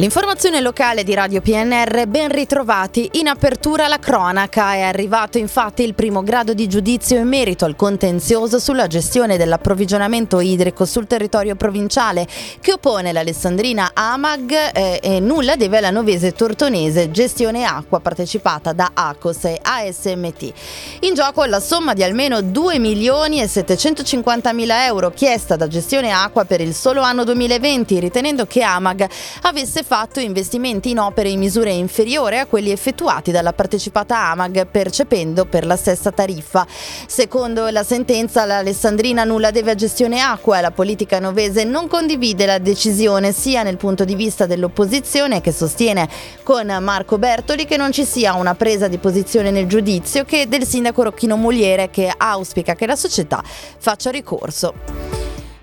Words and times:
L'informazione 0.00 0.60
locale 0.60 1.02
di 1.02 1.12
Radio 1.12 1.40
PNR, 1.40 2.06
ben 2.06 2.28
ritrovati. 2.28 3.10
In 3.14 3.26
apertura 3.26 3.88
la 3.88 3.98
cronaca 3.98 4.74
è 4.74 4.82
arrivato 4.82 5.38
infatti 5.38 5.82
il 5.82 5.94
primo 5.94 6.22
grado 6.22 6.54
di 6.54 6.68
giudizio 6.68 7.18
in 7.18 7.26
merito 7.26 7.64
al 7.64 7.74
contenzioso 7.74 8.60
sulla 8.60 8.86
gestione 8.86 9.36
dell'approvvigionamento 9.36 10.38
idrico 10.38 10.84
sul 10.84 11.08
territorio 11.08 11.56
provinciale 11.56 12.28
che 12.60 12.74
oppone 12.74 13.10
l'Alessandrina 13.10 13.90
Amag 13.92 14.70
eh, 14.72 15.00
e 15.02 15.18
nulla 15.18 15.56
deve 15.56 15.78
alla 15.78 15.90
novese 15.90 16.30
tortonese 16.30 17.10
gestione 17.10 17.64
acqua 17.64 17.98
partecipata 17.98 18.72
da 18.72 18.92
ACOS 18.94 19.44
e 19.46 19.58
ASMT. 19.60 20.52
In 21.00 21.14
gioco 21.14 21.44
la 21.44 21.58
somma 21.58 21.94
di 21.94 22.04
almeno 22.04 22.40
2 22.40 22.78
milioni 22.78 23.40
e 23.40 23.48
750 23.48 24.52
mila 24.52 24.84
euro 24.84 25.10
chiesta 25.10 25.56
da 25.56 25.66
gestione 25.66 26.12
acqua 26.12 26.44
per 26.44 26.60
il 26.60 26.72
solo 26.72 27.00
anno 27.00 27.24
2020 27.24 27.98
ritenendo 27.98 28.46
che 28.46 28.62
Amag 28.62 29.04
avesse 29.42 29.86
fatto 29.88 30.20
investimenti 30.20 30.90
in 30.90 30.98
opere 30.98 31.30
in 31.30 31.38
misure 31.38 31.70
inferiore 31.70 32.40
a 32.40 32.44
quelli 32.44 32.70
effettuati 32.70 33.30
dalla 33.30 33.54
partecipata 33.54 34.18
Amag 34.18 34.66
percependo 34.66 35.46
per 35.46 35.64
la 35.64 35.76
stessa 35.76 36.10
tariffa. 36.10 36.66
Secondo 37.06 37.66
la 37.70 37.82
sentenza 37.82 38.44
l'Alessandrina 38.44 39.24
nulla 39.24 39.50
deve 39.50 39.70
a 39.70 39.74
gestione 39.74 40.20
acqua 40.20 40.58
e 40.58 40.60
la 40.60 40.72
politica 40.72 41.20
novese 41.20 41.64
non 41.64 41.88
condivide 41.88 42.44
la 42.44 42.58
decisione 42.58 43.32
sia 43.32 43.62
nel 43.62 43.78
punto 43.78 44.04
di 44.04 44.14
vista 44.14 44.44
dell'opposizione 44.44 45.40
che 45.40 45.52
sostiene 45.52 46.06
con 46.42 46.66
Marco 46.82 47.16
Bertoli 47.16 47.64
che 47.64 47.78
non 47.78 47.90
ci 47.90 48.04
sia 48.04 48.34
una 48.34 48.54
presa 48.54 48.88
di 48.88 48.98
posizione 48.98 49.50
nel 49.50 49.66
giudizio 49.66 50.26
che 50.26 50.48
del 50.48 50.66
sindaco 50.66 51.04
Rocchino 51.04 51.38
Mugliere 51.38 51.88
che 51.88 52.12
auspica 52.14 52.74
che 52.74 52.84
la 52.84 52.94
società 52.94 53.42
faccia 53.42 54.10
ricorso. 54.10 55.07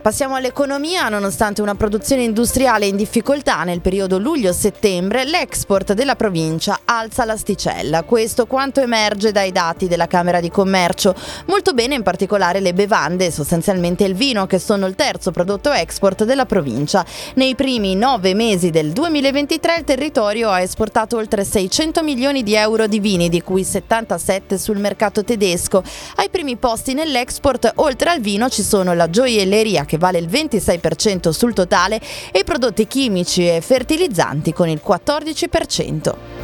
Passiamo 0.06 0.36
all'economia, 0.36 1.10
nonostante 1.10 1.64
una 1.64 1.74
produzione 1.74 2.22
industriale 2.22 2.86
in 2.86 2.96
difficoltà 2.96 3.64
nel 3.64 3.82
periodo 3.82 4.20
luglio-settembre, 4.20 5.26
l'export 5.26 5.94
della 5.94 6.16
provincia 6.16 6.82
alza 6.86 7.26
l'asticella. 7.26 8.04
Questo 8.04 8.46
quanto 8.46 8.82
emerge 8.82 9.32
dai 9.32 9.52
dati 9.52 9.88
della 9.88 10.06
Camera 10.06 10.40
di 10.42 10.52
Commercio. 10.52 11.16
Molto 11.48 11.74
bene 11.74 11.96
in 11.96 12.04
particolare 12.04 12.60
le 12.60 12.76
bevande, 12.76 13.32
sostanzialmente 13.32 14.04
il 14.04 14.14
vino, 14.14 14.46
che 14.46 14.60
sono 14.60 14.86
il 14.86 14.94
terzo 14.94 15.32
prodotto 15.32 15.72
export 15.72 16.24
della 16.24 16.46
provincia. 16.46 17.04
Nei 17.34 17.56
primi 17.56 17.96
nove 17.96 18.36
mesi 18.36 18.70
del 18.70 18.92
2023 18.92 19.78
il 19.78 19.84
territorio 19.86 20.52
ha 20.52 20.62
esportato 20.62 21.18
oltre 21.18 21.44
600 21.44 22.04
milioni 22.04 22.44
di 22.44 22.54
euro 22.54 22.86
di 22.86 23.00
vini, 23.00 23.28
di 23.28 23.42
cui 23.42 23.64
77 23.64 24.60
sul 24.60 24.78
mercato 24.78 25.24
tedesco. 25.24 25.82
Ai 26.18 26.30
primi 26.30 26.58
posti 26.58 26.94
nell'export, 26.94 27.72
oltre 27.78 28.12
al 28.12 28.20
vino, 28.20 28.50
ci 28.50 28.62
sono 28.62 28.94
la 28.94 29.10
gioielleria 29.10 29.84
che 29.84 29.94
che 29.96 29.98
vale 29.98 30.20
il 30.20 30.28
26% 30.28 31.30
sul 31.30 31.54
totale, 31.54 32.00
e 32.32 32.44
prodotti 32.44 32.86
chimici 32.88 33.48
e 33.48 33.62
fertilizzanti 33.62 34.54
con 34.54 34.68
il 34.68 34.82
14%. 34.86 36.35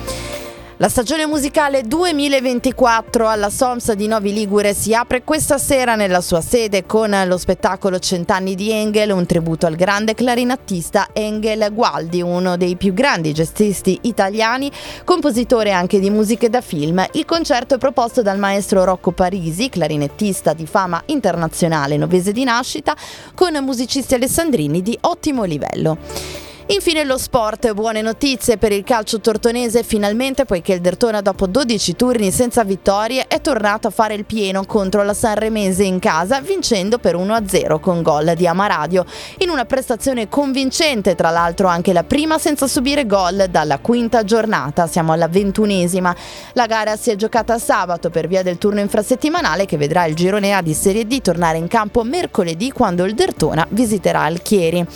La 0.81 0.89
stagione 0.89 1.27
musicale 1.27 1.83
2024 1.83 3.27
alla 3.27 3.51
Soms 3.51 3.91
di 3.91 4.07
Novi 4.07 4.33
Ligure 4.33 4.73
si 4.73 4.95
apre 4.95 5.23
questa 5.23 5.59
sera 5.59 5.93
nella 5.93 6.21
sua 6.21 6.41
sede 6.41 6.87
con 6.87 7.15
lo 7.27 7.37
spettacolo 7.37 7.99
Cent'anni 7.99 8.55
di 8.55 8.71
Engel, 8.71 9.11
un 9.11 9.27
tributo 9.27 9.67
al 9.67 9.75
grande 9.75 10.15
clarinattista 10.15 11.09
Engel 11.13 11.71
Gualdi, 11.71 12.23
uno 12.23 12.57
dei 12.57 12.77
più 12.77 12.93
grandi 12.93 13.31
gestisti 13.31 13.99
italiani, 14.01 14.71
compositore 15.03 15.71
anche 15.71 15.99
di 15.99 16.09
musiche 16.09 16.49
da 16.49 16.61
film. 16.61 17.05
Il 17.11 17.25
concerto 17.25 17.75
è 17.75 17.77
proposto 17.77 18.23
dal 18.23 18.39
maestro 18.39 18.83
Rocco 18.83 19.11
Parisi, 19.11 19.69
clarinettista 19.69 20.53
di 20.53 20.65
fama 20.65 20.99
internazionale 21.05 21.95
novese 21.95 22.31
di 22.31 22.43
nascita, 22.43 22.95
con 23.35 23.55
musicisti 23.63 24.15
alessandrini 24.15 24.81
di 24.81 24.97
ottimo 25.01 25.43
livello. 25.43 26.49
Infine 26.71 27.03
lo 27.03 27.17
sport, 27.17 27.73
buone 27.73 28.01
notizie 28.01 28.57
per 28.57 28.71
il 28.71 28.85
calcio 28.85 29.19
tortonese 29.19 29.83
finalmente 29.83 30.45
poiché 30.45 30.71
il 30.71 30.79
Dertona 30.79 31.19
dopo 31.19 31.45
12 31.45 31.97
turni 31.97 32.31
senza 32.31 32.63
vittorie 32.63 33.27
è 33.27 33.41
tornato 33.41 33.89
a 33.89 33.91
fare 33.91 34.13
il 34.13 34.23
pieno 34.23 34.63
contro 34.65 35.03
la 35.03 35.13
Sanremese 35.13 35.83
in 35.83 35.99
casa 35.99 36.39
vincendo 36.39 36.97
per 36.97 37.17
1-0 37.17 37.77
con 37.81 38.01
gol 38.01 38.35
di 38.37 38.47
Amaradio 38.47 39.03
in 39.39 39.49
una 39.49 39.65
prestazione 39.65 40.29
convincente 40.29 41.13
tra 41.13 41.29
l'altro 41.29 41.67
anche 41.67 41.91
la 41.91 42.05
prima 42.05 42.37
senza 42.37 42.67
subire 42.67 43.05
gol 43.05 43.47
dalla 43.49 43.79
quinta 43.79 44.23
giornata, 44.23 44.87
siamo 44.87 45.11
alla 45.11 45.27
ventunesima. 45.27 46.15
La 46.53 46.67
gara 46.67 46.95
si 46.95 47.09
è 47.11 47.17
giocata 47.17 47.59
sabato 47.59 48.09
per 48.09 48.29
via 48.29 48.43
del 48.43 48.57
turno 48.57 48.79
infrasettimanale 48.79 49.65
che 49.65 49.75
vedrà 49.75 50.05
il 50.05 50.15
girone 50.15 50.53
A 50.53 50.61
di 50.61 50.73
Serie 50.73 51.05
D 51.05 51.19
tornare 51.19 51.57
in 51.57 51.67
campo 51.67 52.03
mercoledì 52.03 52.71
quando 52.71 53.03
il 53.03 53.13
Dertona 53.13 53.67
visiterà 53.71 54.21
Alchieri. 54.21 54.87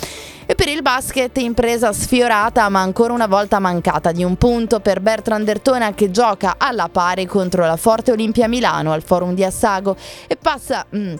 E 0.48 0.54
per 0.54 0.68
il 0.68 0.80
basket 0.80 1.36
impresa 1.38 1.92
sfiorata 1.92 2.68
ma 2.68 2.80
ancora 2.80 3.12
una 3.12 3.26
volta 3.26 3.58
mancata 3.58 4.12
di 4.12 4.22
un 4.22 4.36
punto 4.36 4.78
per 4.78 5.00
Bertrand 5.00 5.44
Dertona 5.44 5.92
che 5.92 6.12
gioca 6.12 6.54
alla 6.56 6.88
pari 6.88 7.26
contro 7.26 7.66
la 7.66 7.76
Forte 7.76 8.12
Olimpia 8.12 8.46
Milano 8.46 8.92
al 8.92 9.02
Forum 9.02 9.34
di 9.34 9.42
Assago. 9.42 9.96
E 10.28 10.36
passa... 10.36 10.86
Mm, 10.94 11.14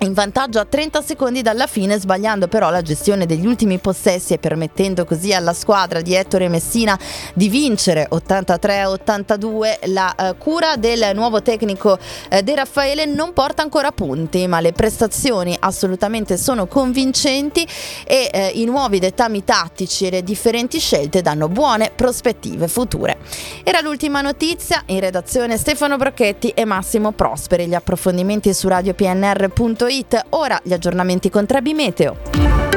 in 0.00 0.12
vantaggio 0.12 0.60
a 0.60 0.64
30 0.64 1.02
secondi 1.02 1.42
dalla 1.42 1.66
fine, 1.66 1.98
sbagliando 1.98 2.46
però 2.46 2.70
la 2.70 2.82
gestione 2.82 3.26
degli 3.26 3.46
ultimi 3.46 3.78
possessi 3.78 4.32
e 4.32 4.38
permettendo 4.38 5.04
così 5.04 5.32
alla 5.32 5.52
squadra 5.52 6.00
di 6.00 6.14
Ettore 6.14 6.48
Messina 6.48 6.96
di 7.34 7.48
vincere 7.48 8.08
83-82. 8.08 9.90
La 9.90 10.14
eh, 10.14 10.36
cura 10.38 10.76
del 10.76 11.10
nuovo 11.14 11.42
tecnico 11.42 11.98
eh, 12.28 12.42
De 12.42 12.54
Raffaele 12.54 13.06
non 13.06 13.32
porta 13.32 13.62
ancora 13.62 13.90
punti, 13.90 14.46
ma 14.46 14.60
le 14.60 14.72
prestazioni 14.72 15.56
assolutamente 15.58 16.36
sono 16.36 16.66
convincenti 16.68 17.66
e 18.06 18.30
eh, 18.32 18.52
i 18.54 18.64
nuovi 18.66 19.00
dettami 19.00 19.42
tattici 19.42 20.06
e 20.06 20.10
le 20.10 20.22
differenti 20.22 20.78
scelte 20.78 21.22
danno 21.22 21.48
buone 21.48 21.90
prospettive 21.94 22.68
future. 22.68 23.16
Era 23.64 23.80
l'ultima 23.80 24.20
notizia, 24.20 24.82
in 24.86 25.00
redazione 25.00 25.56
Stefano 25.56 25.96
Brocchetti 25.96 26.50
e 26.50 26.64
Massimo 26.64 27.10
Prosperi. 27.10 27.66
Gli 27.66 27.74
approfondimenti 27.74 28.54
su 28.54 28.68
radiopnr.it 28.68 29.86
Ora 30.30 30.60
gli 30.62 30.72
aggiornamenti 30.72 31.30
con 31.30 31.46
Trebi 31.46 31.72
Meteo. 31.72 32.67